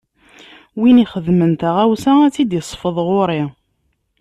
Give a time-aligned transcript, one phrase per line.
[0.79, 3.43] Win ixedmen taɣawsa, ad tt-id-isfeḍ ɣuṛ-i.